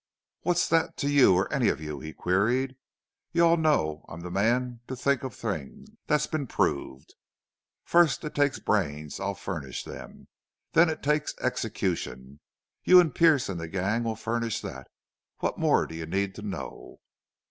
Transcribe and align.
"What's 0.41 0.67
that 0.69 0.97
to 0.97 1.09
you 1.11 1.35
or 1.35 1.53
any 1.53 1.67
of 1.69 1.79
you?" 1.79 1.99
he 1.99 2.11
queried. 2.11 2.75
"You 3.33 3.45
all 3.45 3.55
know 3.55 4.03
I'm 4.09 4.21
the 4.21 4.31
man 4.31 4.79
to 4.87 4.95
think 4.95 5.21
of 5.23 5.35
things. 5.35 5.89
That's 6.07 6.25
been 6.25 6.47
proved. 6.47 7.13
First 7.85 8.23
it 8.23 8.33
takes 8.33 8.57
brains. 8.57 9.19
I'll 9.19 9.35
furnish 9.35 9.83
them. 9.83 10.27
Then 10.73 10.89
it 10.89 11.03
takes 11.03 11.35
execution. 11.39 12.39
You 12.83 12.99
and 12.99 13.13
Pearce 13.13 13.47
and 13.47 13.59
the 13.59 13.67
gang 13.67 14.03
will 14.03 14.15
furnish 14.15 14.59
that. 14.61 14.87
What 15.37 15.59
more 15.59 15.85
do 15.85 15.93
you 15.93 16.07
need 16.07 16.33
to 16.33 16.41
know?" 16.41 16.99